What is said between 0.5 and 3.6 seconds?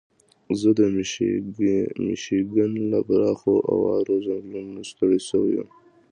زه د میشیګن له پراخو